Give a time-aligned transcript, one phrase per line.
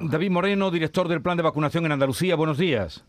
[0.00, 2.36] David Moreno, director del Plan de Vacunación en Andalucía.
[2.36, 3.04] Buenos días.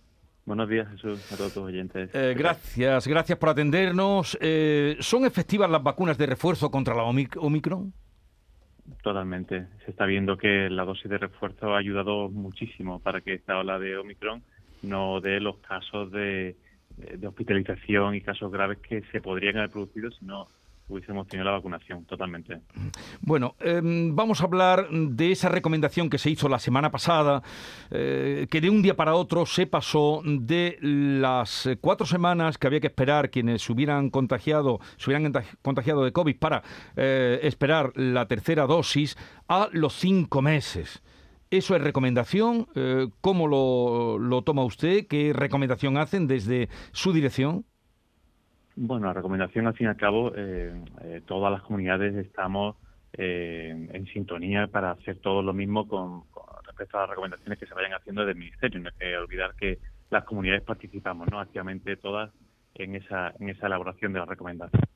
[0.45, 2.09] Buenos días, Jesús, a todos tus oyentes.
[2.13, 4.37] Eh, gracias, gracias por atendernos.
[4.41, 7.93] Eh, ¿Son efectivas las vacunas de refuerzo contra la Omicron?
[9.03, 9.67] Totalmente.
[9.85, 13.77] Se está viendo que la dosis de refuerzo ha ayudado muchísimo para que esta ola
[13.77, 14.41] de Omicron
[14.81, 16.55] no dé los casos de,
[16.97, 20.47] de hospitalización y casos graves que se podrían haber producido si no
[20.89, 22.61] hubiésemos tenido la vacunación, totalmente.
[23.21, 27.41] Bueno, em, vamos a hablar de esa recomendación que se hizo la semana pasada,
[27.91, 32.79] eh, que de un día para otro se pasó de las cuatro semanas que había
[32.79, 36.63] que esperar quienes se hubieran contagiado, se hubieran contagiado de COVID para
[36.95, 41.01] eh, esperar la tercera dosis a los cinco meses.
[41.51, 42.67] ¿Eso es recomendación?
[42.75, 45.07] Eh, ¿Cómo lo, lo toma usted?
[45.07, 47.65] ¿Qué recomendación hacen desde su dirección?
[48.81, 52.77] Bueno, la recomendación, al fin y al cabo, eh, eh, todas las comunidades estamos
[53.11, 56.23] eh, en sintonía para hacer todo lo mismo con,
[56.63, 58.79] respecto a las recomendaciones que se vayan haciendo del Ministerio.
[58.79, 59.79] No hay que olvidar que
[60.09, 61.41] las comunidades participamos ¿no?
[61.41, 62.31] activamente todas
[62.75, 64.87] en esa, en esa elaboración de las recomendaciones.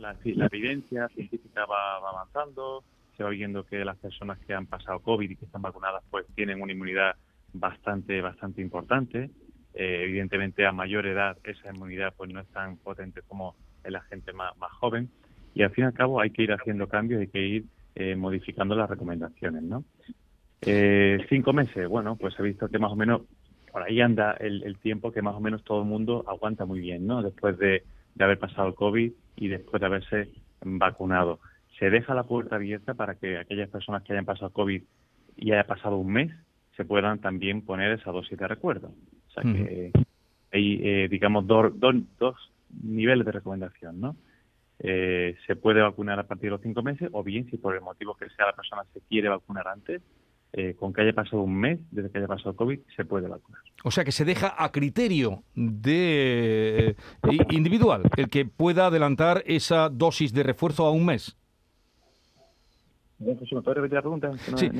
[0.00, 2.82] La, evidencia científica va, avanzando,
[3.16, 6.26] se va viendo que las personas que han pasado COVID y que están vacunadas pues
[6.34, 7.14] tienen una inmunidad
[7.52, 9.30] bastante bastante importante
[9.74, 13.54] eh, evidentemente a mayor edad esa inmunidad pues no es tan potente como
[13.84, 15.08] en la gente más, más joven
[15.54, 18.16] y al fin y al cabo hay que ir haciendo cambios, hay que ir eh,
[18.16, 19.84] modificando las recomendaciones, ¿no?
[20.62, 23.22] Eh, cinco meses, bueno, pues he visto que más o menos
[23.72, 27.06] por ahí anda el, tiempo que más o menos todo el mundo aguanta muy bien,
[27.06, 27.22] ¿no?
[27.22, 27.84] Después de,
[28.14, 30.28] de haber pasado el COVID y después de haberse
[30.62, 31.40] vacunado.
[31.78, 34.82] Se deja la puerta abierta para que aquellas personas que hayan pasado COVID
[35.36, 36.32] y haya pasado un mes
[36.76, 38.92] se puedan también poner esa dosis de recuerdo.
[39.30, 39.92] O sea que
[40.52, 42.36] hay, eh, digamos, dos, dos,
[42.82, 44.16] niveles de recomendación, ¿no?
[44.78, 47.82] Eh, se puede vacunar a partir de los cinco meses o bien si por el
[47.82, 50.00] motivo que sea la persona se quiere vacunar antes,
[50.52, 53.60] eh, con que haya pasado un mes desde que haya pasado COVID, se puede vacunar.
[53.84, 56.96] O sea que se deja a criterio de
[57.50, 61.36] individual el que pueda adelantar esa dosis de refuerzo a un mes.
[63.20, 64.30] ¿Me repetir la pregunta?
[64.56, 64.70] sí,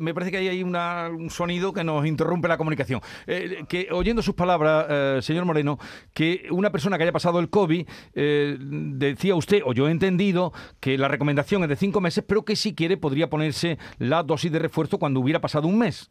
[0.00, 3.00] me parece que hay, un sonido que nos interrumpe la comunicación.
[3.26, 5.78] Eh, que oyendo sus palabras, eh, señor Moreno,
[6.12, 10.52] que una persona que haya pasado el COVID, eh, decía usted, o yo he entendido,
[10.80, 14.50] que la recomendación es de cinco meses, pero que si quiere podría ponerse la dosis
[14.50, 16.10] de refuerzo cuando hubiera pasado un mes.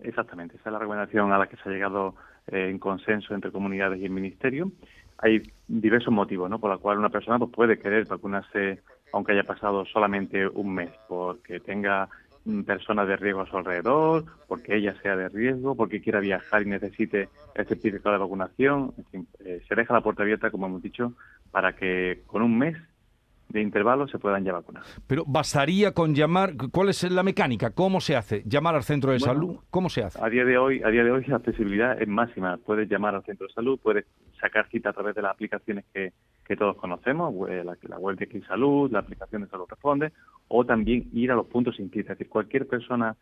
[0.00, 2.14] Exactamente, esa es la recomendación a la que se ha llegado
[2.46, 4.70] en consenso entre comunidades y el Ministerio.
[5.18, 6.58] Hay diversos motivos, ¿no?
[6.58, 8.82] Por la cual una persona pues, puede querer vacunarse
[9.12, 12.08] aunque haya pasado solamente un mes, porque tenga
[12.44, 16.62] mm, personas de riesgo a su alrededor, porque ella sea de riesgo, porque quiera viajar
[16.62, 18.94] y necesite el certificado de vacunación.
[18.96, 21.12] En fin, eh, se deja la puerta abierta, como hemos dicho,
[21.50, 22.76] para que con un mes
[23.52, 24.82] de intervalo se puedan ya vacunar.
[25.06, 27.70] Pero bastaría con llamar, ¿cuál es la mecánica?
[27.70, 28.42] ¿Cómo se hace?
[28.46, 29.56] ¿Llamar al centro de salud?
[29.70, 30.18] ¿Cómo se hace?
[30.22, 32.56] A día de hoy, a día de hoy la accesibilidad es máxima.
[32.56, 34.06] Puedes llamar al centro de salud, puedes
[34.40, 36.12] sacar cita a través de las aplicaciones que,
[36.44, 40.12] que todos conocemos, la, la web de Clic Salud, la aplicación de Salud Responde,
[40.48, 42.12] o también ir a los puntos sin cita.
[42.12, 43.16] Es decir, cualquier persona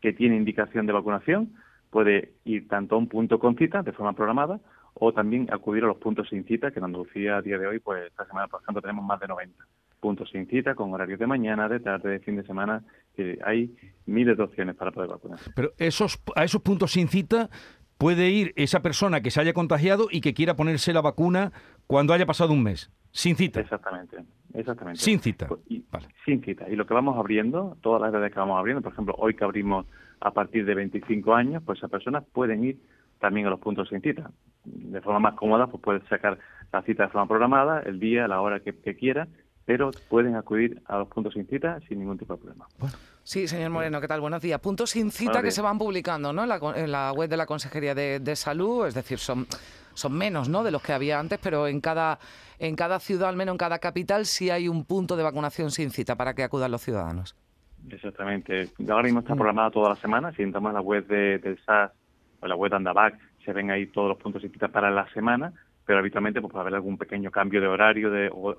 [0.00, 1.54] que tiene indicación de vacunación
[1.90, 4.60] puede ir tanto a un punto con cita de forma programada
[4.98, 7.80] o también acudir a los puntos sin cita, que en Andalucía a día de hoy,
[7.80, 9.64] pues esta semana, por ejemplo, tenemos más de 90
[10.00, 12.82] puntos sin cita, con horarios de mañana, de tarde, de fin de semana,
[13.14, 13.74] que hay
[14.06, 15.38] miles de opciones para poder vacunar.
[15.54, 17.50] Pero esos, a esos puntos sin cita
[17.98, 21.52] puede ir esa persona que se haya contagiado y que quiera ponerse la vacuna
[21.86, 23.60] cuando haya pasado un mes, sin cita.
[23.60, 24.18] Exactamente,
[24.54, 25.00] exactamente.
[25.00, 25.46] Sin cita.
[25.46, 25.60] Pues,
[26.24, 26.70] sin cita.
[26.70, 29.44] Y lo que vamos abriendo, todas las edades que vamos abriendo, por ejemplo, hoy que
[29.44, 29.86] abrimos
[30.20, 32.78] a partir de 25 años, pues esas personas pueden ir
[33.18, 34.30] también a los puntos sin cita.
[34.66, 36.38] De forma más cómoda, pues pueden sacar
[36.72, 39.28] la cita de forma programada, el día, la hora que, quiera,
[39.64, 42.66] pero pueden acudir a los puntos sin cita sin ningún tipo de problema.
[43.22, 44.20] Sí, señor Moreno, ¿qué tal?
[44.20, 44.60] Buenos días.
[44.60, 46.42] Puntos sin cita que se van publicando ¿no?
[46.74, 49.46] en, la, web de la Consejería de, Salud, es decir, son,
[49.94, 50.62] son menos ¿no?
[50.62, 52.18] de los que había antes, pero en cada,
[52.58, 55.90] en cada ciudad, al menos en cada capital, sí hay un punto de vacunación sin
[55.90, 57.36] cita para que acudan los ciudadanos.
[57.90, 58.68] Exactamente.
[58.88, 60.32] Ahora mismo está programada toda la semana.
[60.32, 61.92] Si entramos en la web de, del SAS
[62.40, 65.08] o la web de Andavac, se ven ahí todos los puntos sin cita para la
[65.14, 65.54] semana
[65.86, 68.56] pero habitualmente pues, puede haber algún pequeño cambio de horario de, o,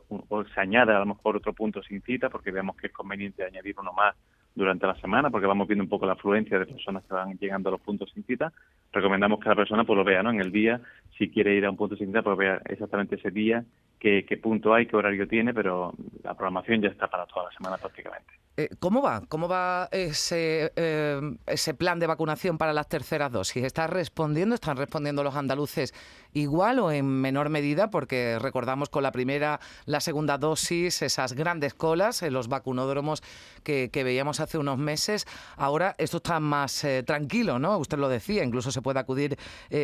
[0.56, 3.76] se añade a lo mejor otro punto sin cita porque vemos que es conveniente añadir
[3.78, 4.16] uno más
[4.56, 7.68] durante la semana porque vamos viendo un poco la afluencia de personas que van llegando
[7.70, 8.54] a los puntos sin cita.
[8.94, 10.32] Recomendamos que la persona pues lo vea ¿no?
[10.32, 10.82] en el día,
[11.18, 13.66] si quiere ir a un punto sin cita, pues vea exactamente ese día
[14.00, 17.78] qué, punto hay, qué horario tiene, pero la programación ya está para toda la semana
[17.78, 18.34] prácticamente.
[18.60, 19.22] Eh, ¿Cómo va?
[19.30, 23.64] ¿Cómo va ese, eh, ese plan de vacunación para las terceras dosis?
[23.64, 24.56] ¿Está respondiendo?
[24.56, 25.94] ¿Están respondiendo los andaluces
[26.34, 27.92] igual o en menor medida?
[27.92, 33.22] Porque recordamos con la primera, la segunda dosis, esas grandes colas en los vacunódromos
[33.64, 35.28] que, veíamos hace unos meses.
[35.56, 37.78] Ahora esto está más eh, tranquilo, ¿no?
[37.78, 39.38] Usted lo decía, incluso se puede acudir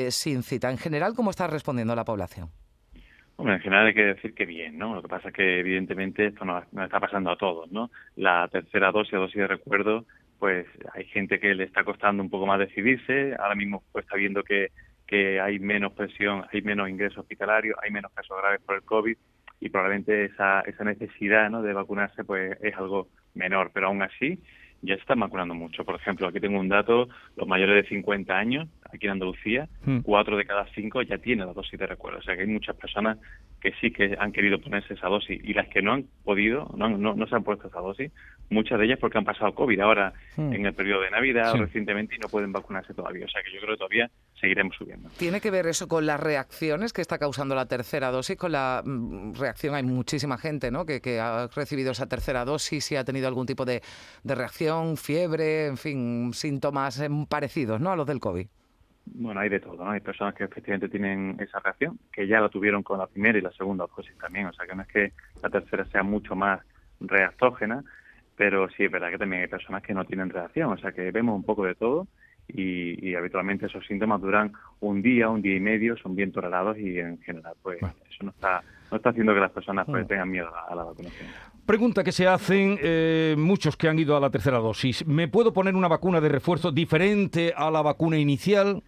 [0.10, 0.72] sin cita.
[0.72, 2.50] En general, ¿cómo está respondiendo la población?
[3.38, 4.96] Bueno, en general hay que decir que bien, ¿no?
[4.96, 7.90] Lo que pasa es que evidentemente esto nos, está pasando a todos, ¿no?
[8.16, 10.06] La tercera dosis, dosis de recuerdo,
[10.40, 13.36] pues hay gente que le está costando un poco más decidirse.
[13.40, 14.72] Ahora mismo pues está viendo que,
[15.08, 19.18] que hay menos presión, hay menos ingresos hospitalarios, hay menos casos graves por el COVID
[19.60, 21.62] y probablemente esa, esa necesidad ¿no?
[21.62, 23.72] de vacunarse pues es algo menor.
[23.74, 24.40] Pero aún así,
[24.84, 25.84] ya se están vacunando mucho.
[25.86, 30.00] Por ejemplo, aquí tengo un dato, los mayores de 50 años, aquí en Andalucía, hmm.
[30.00, 32.20] cuatro de cada cinco ya tienen la dosis de recuerdo.
[32.20, 33.18] O sea que hay muchas personas
[33.62, 36.90] que sí que han querido ponerse esa dosis y las que no han podido, no,
[36.90, 38.12] no, se han puesto esa dosis,
[38.50, 40.54] muchas de ellas porque han pasado COVID ahora hmm.
[40.54, 43.26] en el periodo de Navidad recientemente y no pueden vacunarse todavía.
[43.26, 44.12] O sea que yo creo que todavía
[44.44, 45.10] seguiremos subiendo.
[45.18, 48.36] ¿Tiene que ver eso con las reacciones que está causando la tercera dosis?
[48.36, 50.86] Con la mm, reacción, hay muchísima gente ¿no?
[50.86, 53.82] que, que ha recibido esa tercera dosis y ha tenido algún tipo de,
[54.22, 57.92] de reacción, fiebre, en fin, síntomas em, parecidos ¿no?
[57.92, 58.46] a los del COVID.
[59.06, 59.92] Bueno, hay de todo, ¿no?
[59.92, 63.42] Hay personas que efectivamente tienen esa reacción, que ya la tuvieron con la primera y
[63.42, 66.62] la segunda dosis también, o sea que no es que la tercera sea mucho más
[67.00, 67.84] reactógena,
[68.36, 71.12] pero sí es verdad que también hay personas que no tienen reacción, o sea que
[71.12, 72.08] vemos un poco de todo
[72.48, 77.00] y, habitualmente esos síntomas duran un día, un día y medio, son bien tolerados y
[77.00, 78.62] en general pues eso no está
[78.92, 81.28] no está haciendo que las personas pues, tengan miedo a, la vacunación.
[81.66, 85.08] Pregunta que se hacen eh, muchos que han ido a la tercera dosis.
[85.08, 88.84] ¿Me puedo poner una vacuna de refuerzo diferente a la vacuna inicial?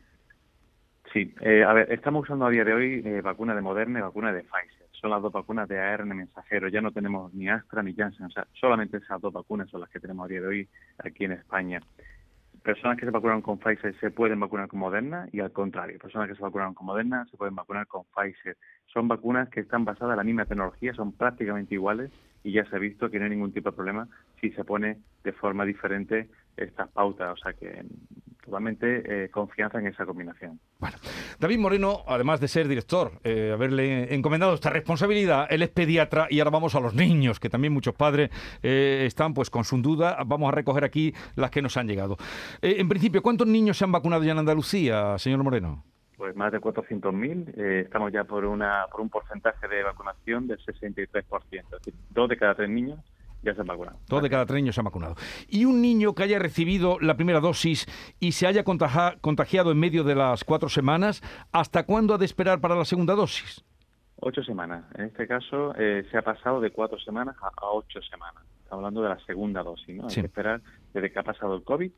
[1.12, 4.02] Sí, eh, a ver, estamos usando a día de hoy eh, vacuna de Moderna y
[4.04, 4.86] vacuna de Pfizer.
[4.92, 6.68] Son las dos vacunas de ARN mensajero.
[6.68, 8.26] Ya no tenemos ni Astra ni Janssen.
[8.26, 10.70] O sea, solamente esas dos vacunas son las que tenemos a día de hoy
[11.00, 11.80] aquí en España.
[12.66, 16.28] Personas que se vacunaron con Pfizer se pueden vacunar con Moderna y al contrario, personas
[16.28, 18.58] que se vacunaron con Moderna se pueden vacunar con Pfizer.
[18.88, 22.10] Son vacunas que están basadas en la misma tecnología, son prácticamente iguales
[22.44, 24.08] y ya se ha visto que no hay ningún tipo de problema
[24.42, 27.34] si se pone de forma diferente estas pautas.
[27.34, 27.84] O sea que
[28.46, 30.60] totalmente eh, confianza en esa combinación.
[30.80, 30.98] Bueno,
[31.40, 36.40] David Moreno, además de ser director, eh, haberle encomendado esta responsabilidad, él es pediatra y
[36.40, 38.30] ahora vamos a los niños, que también muchos padres
[38.62, 40.18] eh, están pues con su duda.
[40.26, 42.18] Vamos a recoger aquí las que nos han llegado.
[42.62, 45.84] en principio, ¿cuántos niños se han vacunado ya en Andalucía, señor Moreno?
[46.16, 47.58] Pues más de 400.000.
[47.86, 51.26] estamos ya por, una, por un porcentaje de vacunación del 63%.
[51.52, 53.00] Es decir, dos de cada tres niños
[53.46, 54.00] ya se han vacunado.
[54.08, 55.16] Dos de cada tres niños se han vacunado.
[55.48, 57.86] ¿Y un niño que haya recibido la primera dosis
[58.20, 61.22] y se haya contagiado en medio de las cuatro semanas,
[61.52, 63.64] ¿hasta cuándo ha de esperar para la segunda dosis?
[64.18, 64.86] Ocho semanas.
[64.96, 68.44] En este caso eh, se ha pasado de cuatro semanas a, ocho semanas.
[68.64, 70.08] Estamos hablando de la segunda dosis, ¿no?
[70.08, 70.62] Hay que esperar
[70.94, 71.92] desde que ha pasado el COVID,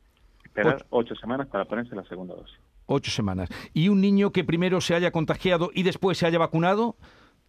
[0.43, 1.15] esperar ocho.
[1.15, 2.57] semanas para ponerse la segunda dosis.
[2.87, 3.49] Ocho semanas.
[3.73, 6.97] ¿Y un niño que primero se haya contagiado y después se haya vacunado,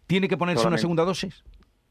[0.07, 1.43] tiene que ponerse una segunda dosis?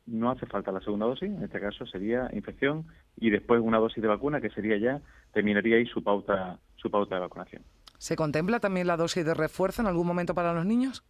[0.08, 4.02] No hace falta la segunda dosis, en este caso sería infección y después una dosis
[4.02, 5.00] de vacuna que sería ya,
[5.32, 7.62] terminaría ahí su pauta, su pauta de vacunación.
[7.98, 11.04] ¿Se contempla también la dosis de refuerzo en algún momento para los niños?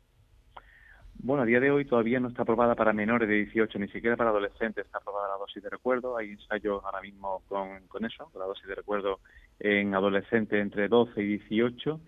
[1.20, 4.16] Bueno, a día de hoy todavía no está aprobada para menores de 18, ni siquiera
[4.16, 6.16] para adolescentes está aprobada la dosis de recuerdo.
[6.16, 9.18] Hay ensayos ahora mismo con, con eso, con la dosis de recuerdo
[9.58, 12.00] en adolescentes entre 12 y 18,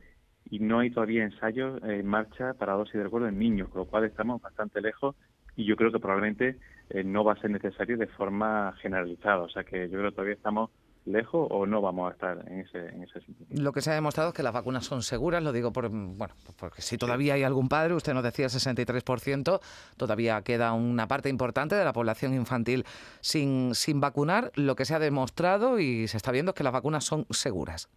[0.51, 3.87] y no hay todavía ensayos en marcha para dosis de recuerdo en niños, con lo
[3.87, 5.17] cual estamos bastante lejos
[5.61, 6.57] y yo creo que probablemente
[6.89, 9.43] eh, no va a ser necesario de forma generalizada.
[9.43, 10.71] O sea que yo creo que todavía estamos
[11.05, 13.47] lejos o no vamos a estar en ese, en ese sentido.
[13.63, 16.35] Lo que se ha demostrado es que las vacunas son seguras, lo digo por, bueno,
[16.59, 19.61] porque si todavía hay algún padre, usted nos decía 63%,
[19.97, 22.85] todavía queda una parte importante de la población infantil
[23.21, 24.51] sin, sin vacunar.
[24.55, 27.91] Lo que se ha demostrado y se está viendo es que las vacunas son seguras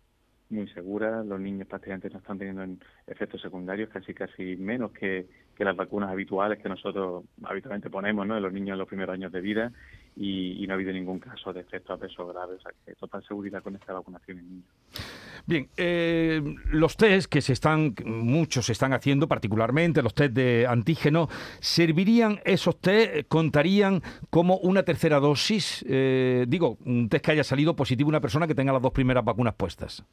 [0.53, 2.63] muy seguras, los niños prácticamente no están teniendo
[3.07, 5.27] efectos secundarios, casi casi menos que,
[5.59, 8.35] las vacunas habituales que nosotros habitualmente ponemos ¿no?
[8.35, 9.71] en los niños en los primeros años de vida
[10.15, 13.61] y, no ha habido ningún caso de efectos peso graves, o sea que total seguridad
[13.63, 14.65] con esta vacunación en niños.
[15.45, 16.41] Bien, eh,
[16.71, 21.27] los test que se están, muchos se están haciendo, particularmente los test de antígeno,
[21.59, 25.83] ¿servirían esos test, contarían como una tercera dosis?
[25.87, 29.25] Eh, digo, un test que haya salido positivo una persona que tenga las dos primeras
[29.25, 30.05] vacunas puestas.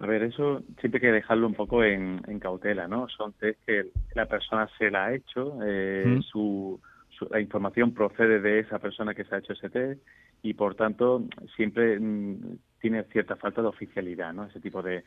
[0.00, 3.06] A ver, eso siempre hay que dejarlo un poco en, cautela, ¿no?
[3.08, 6.80] Son test que la persona se la ha hecho, eh, su,
[7.28, 10.00] la información procede de esa persona que se ha hecho ese test
[10.42, 14.46] y, por tanto, siempre mm, tiene cierta falta de oficialidad, ¿no?
[14.46, 15.04] Ese tipo de,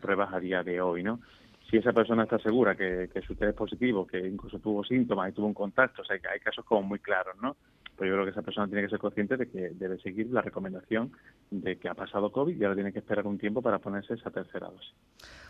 [0.00, 1.20] pruebas a día de hoy, ¿no?
[1.68, 5.28] si esa persona está segura que, que su test es positivo, que incluso tuvo síntomas
[5.28, 7.56] y tuvo un contacto, o sea, que hay casos como muy claros, ¿no?
[7.96, 10.42] Pero yo creo que esa persona tiene que ser consciente de que debe seguir la
[10.42, 11.12] recomendación
[11.50, 14.30] de que ha pasado COVID y ahora tiene que esperar un tiempo para ponerse esa
[14.30, 14.94] tercera dosis.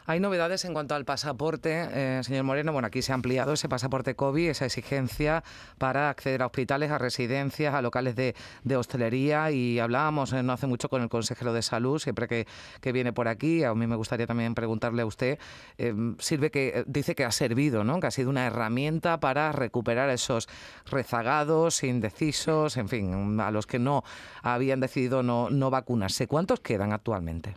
[0.09, 2.73] Hay novedades en cuanto al pasaporte, eh, señor Moreno.
[2.73, 5.43] Bueno, aquí se ha ampliado ese pasaporte COVID, esa exigencia
[5.79, 8.37] para acceder a hospitales, a residencias, a locales de,
[8.77, 9.51] hostelería.
[9.51, 13.27] Y hablábamos eh, no hace mucho con el consejero de salud, siempre que, viene por
[13.27, 13.65] aquí.
[13.65, 15.41] A mí me gustaría también preguntarle a usted,
[15.77, 17.99] eh, sirve que dice que ha servido, ¿no?
[17.99, 20.49] que ha sido una herramienta para recuperar esos
[20.89, 22.36] rezagados, indecisos,
[22.77, 24.03] en fin, a los que no
[24.43, 26.27] habían decidido no, no vacunarse.
[26.27, 27.57] ¿Cuántos quedan actualmente?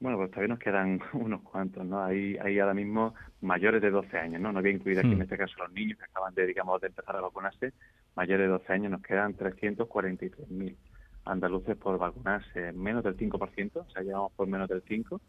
[0.00, 2.02] Bueno, pues todavía nos quedan unos cuantos, ¿no?
[2.04, 4.52] Hay, hay ahora mismo mayores de 12 años, ¿no?
[4.52, 5.22] No voy a incluir aquí en hmm.
[5.22, 7.72] este caso los niños que acaban de, digamos, de empezar a vacunarse.
[8.14, 10.76] Mayores de 12 años nos quedan 343.000
[11.24, 15.20] andaluces por vacunarse, menos del 5%, o sea, llevamos por menos del 5%,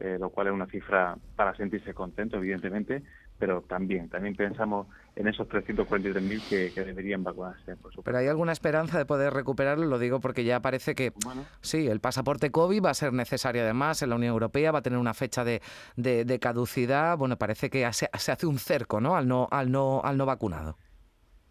[0.00, 3.02] eh, lo cual es una cifra para sentirse contento, evidentemente,
[3.38, 4.86] pero también, también pensamos
[5.16, 7.76] en esos 343.000 que, que deberían vacunarse.
[7.76, 11.12] Por pero hay alguna esperanza de poder recuperarlo, lo digo porque ya parece que
[11.60, 14.82] sí, el pasaporte COVID va a ser necesario además en la Unión Europea, va a
[14.82, 15.60] tener una fecha de,
[15.96, 19.16] de, caducidad, bueno, parece que se, se, hace un cerco ¿no?
[19.16, 20.76] Al, no, al, no, al no vacunado.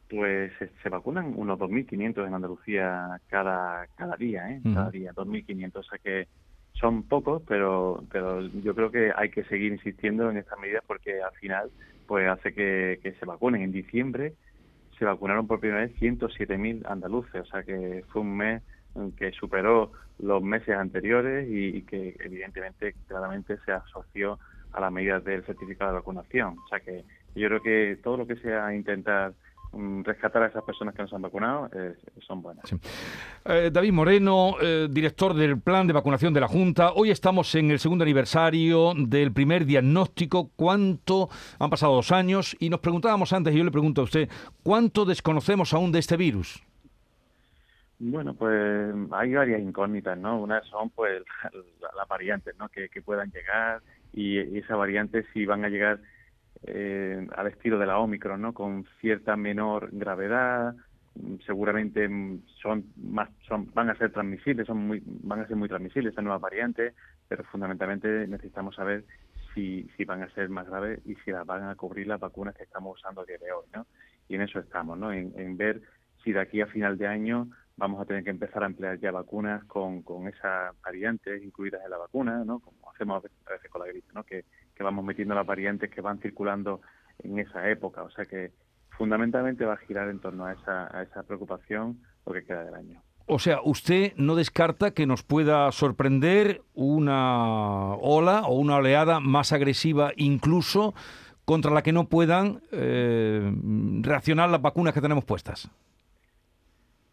[0.10, 4.62] Pues se, vacunan unos 2.500 en Andalucía cada, cada día, ¿eh?
[4.74, 6.28] cada día, 2.500, o sea que
[6.80, 11.22] son pocos, pero, pero yo creo que hay que seguir insistiendo en estas medidas porque
[11.22, 11.70] al final
[12.08, 13.62] pues hace que, se vacunen.
[13.62, 14.34] En diciembre
[14.98, 18.62] se vacunaron por primera vez 107.000 andaluces, o sea que fue un mes
[19.18, 24.38] que superó los meses anteriores y, y, que evidentemente claramente se asoció
[24.72, 26.58] a las medidas del certificado de vacunación.
[26.60, 27.04] O sea que
[27.36, 29.34] yo creo que todo lo que sea intentar
[30.04, 32.64] rescatar a esas personas que nos han vacunado eh, son buenas.
[33.46, 36.94] Eh, David Moreno, eh, director del plan de vacunación de la Junta.
[36.94, 40.52] Hoy estamos en el segundo aniversario del primer diagnóstico.
[40.56, 42.56] ¿Cuánto han pasado dos años?
[42.60, 44.30] Y nos preguntábamos antes, y yo le pregunto a usted,
[44.62, 46.64] ¿cuánto desconocemos aún de este virus?
[48.00, 50.42] Bueno, pues hay varias incógnitas, ¿no?
[50.42, 51.24] Una son pues
[51.98, 52.70] las variantes, ¿no?
[52.70, 53.82] Que, puedan llegar
[54.14, 56.00] y, y esas variantes si van a llegar
[56.66, 58.54] eh, al estilo de la Omicron, ¿no?
[58.54, 60.76] Con cierta menor gravedad,
[61.46, 62.10] seguramente
[62.62, 63.30] son más
[63.76, 66.96] van a ser transmisibles son muy van a ser muy transmisibles estas nuevas variantes
[67.28, 69.06] pero fundamentalmente necesitamos saber
[69.54, 72.56] si, si van a ser más graves y si las van a cubrir las vacunas
[72.56, 73.86] que estamos usando a día de hoy ¿no?
[74.28, 75.14] y en eso estamos ¿no?
[75.14, 75.82] en, en ver
[76.24, 79.12] si de aquí a final de año vamos a tener que empezar a emplear ya
[79.12, 82.60] vacunas con, con esas variantes incluidas en la vacuna, ¿no?
[82.60, 84.24] Como hacemos a veces con la gripe, ¿no?
[84.24, 86.82] Que, que vamos metiendo las variantes que van circulando
[87.20, 88.04] en esa época.
[88.04, 88.52] O sea que
[88.98, 93.02] fundamentalmente va a girar en torno a esa, esa preocupación lo que queda del año.
[93.26, 99.54] O sea, usted no descarta que nos pueda sorprender una ola o una oleada más
[99.54, 100.94] agresiva incluso
[101.46, 103.54] contra la que no puedan eh,
[104.02, 105.70] reaccionar las vacunas que tenemos puestas.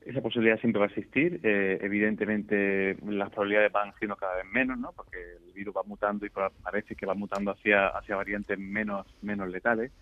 [0.04, 1.40] Esa posibilidad siempre va a existir.
[1.42, 4.92] Eh, evidentemente, las probabilidades van siendo cada vez menos, ¿no?
[4.92, 9.48] Porque el virus va mutando y parece que va mutando hacia, hacia variantes menos, menos
[9.48, 9.92] letales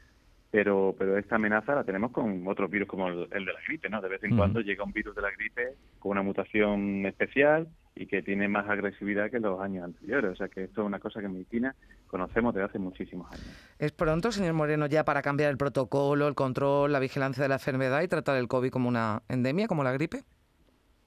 [0.50, 4.00] pero pero esta amenaza la tenemos con otros virus como el, de la gripe, ¿no?
[4.00, 8.06] De vez en cuando llega un virus de la gripe con una mutación especial y
[8.06, 10.30] que tiene más agresividad que los años anteriores.
[10.30, 11.74] O sea que esto es una cosa que en medicina
[12.06, 13.74] conocemos desde hace muchísimos años.
[13.78, 17.56] ¿Es pronto, señor Moreno, ya para cambiar el protocolo, el control, la vigilancia de la
[17.56, 20.22] enfermedad y tratar el COVID como una endemia, como la gripe?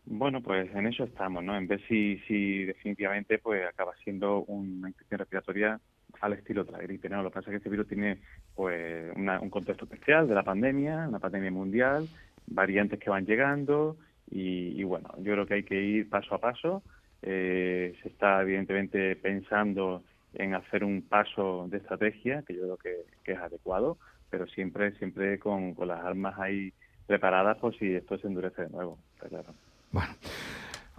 [0.06, 1.56] Bueno, pues en eso estamos, ¿no?
[1.56, 5.80] En ver si, si definitivamente pues acaba siendo una infección respiratoria
[6.20, 7.24] al estilo de la gripe, ¿no?
[7.24, 8.20] Lo que pasa es que este virus tiene
[8.54, 12.08] pues un contexto especial de la pandemia, una pandemia mundial,
[12.48, 13.96] variantes que van llegando
[14.32, 16.84] y, bueno, yo creo que hay que ir paso a paso.
[17.22, 23.32] Eh, se está evidentemente pensando en hacer un paso de estrategia que yo creo que,
[23.34, 23.98] es adecuado,
[24.30, 26.74] pero siempre siempre con, con, las armas ahí
[27.06, 29.54] preparadas por si esto se endurece de nuevo, claro.
[29.92, 30.14] Bueno.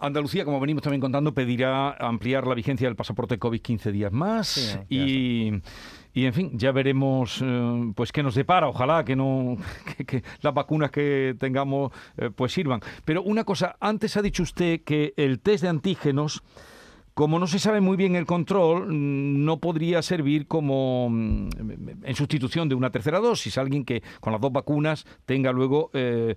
[0.03, 4.81] Andalucía, como venimos también contando, pedirá ampliar la vigencia del pasaporte COVID 15 días más
[4.89, 5.53] y,
[6.13, 8.69] y, en fin, ya veremos eh, pues qué nos depara.
[8.69, 9.57] Ojalá que no
[10.07, 12.81] que, las vacunas que tengamos eh, pues sirvan.
[13.05, 16.43] Pero una cosa, antes ha dicho usted que el test de antígenos
[17.15, 21.49] como no se sabe muy bien el control, mm, no podría servir como mm,
[22.03, 26.35] en sustitución de una tercera dosis, alguien que con las dos vacunas tenga luego, eh,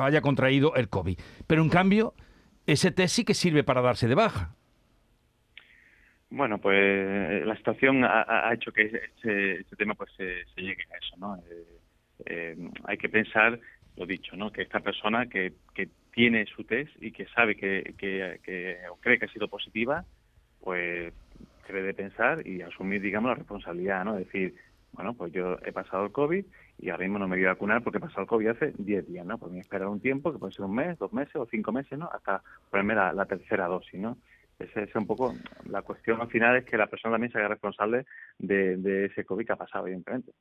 [0.00, 1.18] haya contraído el COVID.
[1.46, 2.14] Pero en cambio,
[2.66, 4.54] ese test sí que sirve para darse de baja.
[6.30, 11.16] Bueno, pues eh, la situación ha, hecho que este, tema pues se, llegue a eso,
[11.18, 11.36] ¿no?
[11.36, 11.66] Eh,
[12.24, 13.60] eh, hay que pensar,
[13.96, 14.50] lo dicho, ¿no?
[14.50, 19.18] Que esta persona que, que tiene su test y que sabe que, que, o cree
[19.18, 20.06] que ha sido positiva,
[20.60, 21.12] pues
[21.68, 24.16] debe pensar y asumir, digamos, la responsabilidad, ¿no?
[24.16, 24.54] decir,
[24.92, 26.44] bueno, pues yo he pasado el COVID
[26.78, 29.06] y ahora mismo no me voy a vacunar porque he pasado el COVID hace 10
[29.08, 29.38] días, ¿no?
[29.38, 31.46] Pues me voy a esperar un tiempo, que puede ser un mes, dos meses o
[31.46, 32.10] cinco meses, ¿no?
[32.12, 34.18] Hasta ponerme la, tercera dosis, ¿no?
[34.58, 35.34] Esa es un poco
[35.68, 38.04] la cuestión al final es que la persona también se haga responsable
[38.38, 40.32] de, de ese COVID que ha pasado, evidentemente.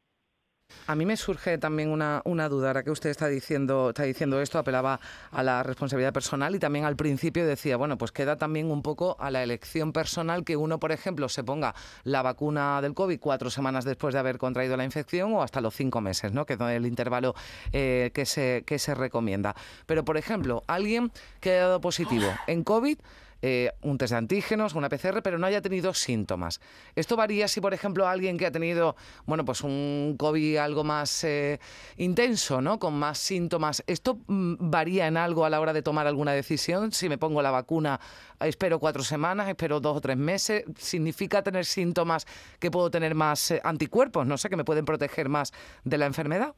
[0.87, 4.41] A mí me surge también una, una, duda, ahora que usted está diciendo, está diciendo
[4.41, 4.99] esto, apelaba
[5.31, 9.15] a la responsabilidad personal y también al principio decía, bueno, pues queda también un poco
[9.19, 13.49] a la elección personal que uno, por ejemplo, se ponga la vacuna del COVID cuatro
[13.49, 16.45] semanas después de haber contraído la infección o hasta los cinco meses, ¿no?
[16.45, 17.35] que es el intervalo
[17.71, 19.55] eh, que, se, que se recomienda.
[19.85, 22.97] Pero, por ejemplo, alguien que ha dado positivo en COVID
[23.41, 26.61] eh, un test de antígenos, una PCR, pero no haya tenido síntomas.
[26.95, 28.95] Esto varía si, por ejemplo, alguien que ha tenido,
[29.25, 31.59] bueno, pues un COVID algo más eh,
[31.97, 32.79] intenso, ¿no?
[32.79, 33.83] Con más síntomas.
[33.87, 36.91] ¿Esto mm, varía en algo a la hora de tomar alguna decisión?
[36.91, 37.99] Si me pongo la vacuna,
[38.39, 40.63] espero cuatro semanas, espero dos o tres meses.
[40.75, 42.25] ¿Significa tener síntomas
[42.59, 44.27] que puedo tener más eh, anticuerpos?
[44.27, 45.51] No sé, que me pueden proteger más
[45.83, 46.53] de la enfermedad.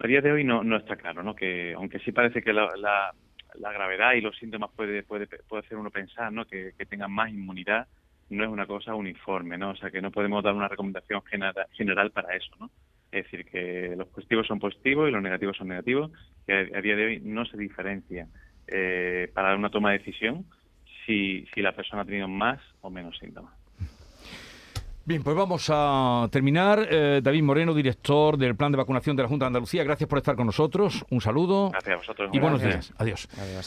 [0.00, 1.34] A día de hoy no, está claro, ¿no?
[1.34, 3.12] Que aunque sí parece que la
[3.54, 6.44] gravedad y los síntomas puede, puede, puede hacer uno pensar ¿no?
[6.46, 7.88] que, tengan más inmunidad,
[8.30, 9.70] no es una cosa uniforme, ¿no?
[9.70, 12.70] O sea, que no podemos dar una recomendación general para eso, ¿no?
[13.10, 16.10] Es decir, que los positivos son positivos y los negativos son negativos,
[16.46, 18.28] que a, día de hoy no se diferencia
[18.66, 20.44] eh, para una toma de decisión
[21.06, 23.57] si, si la persona ha tenido más o menos síntomas.
[25.08, 26.86] Bien, pues vamos a terminar.
[26.90, 30.18] Eh, David Moreno, director del Plan de Vacunación de la Junta de Andalucía, gracias por
[30.18, 31.02] estar con nosotros.
[31.08, 31.70] Un saludo.
[31.70, 32.30] Gracias a vosotros.
[32.30, 32.92] Y buenos días.
[32.98, 33.26] Adiós.
[33.38, 33.66] Adiós.